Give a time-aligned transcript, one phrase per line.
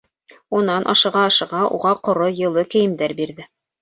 [0.59, 3.51] Унан, ашыға-ашыға, уға ҡоро, йылы кейемдәр бирҙе.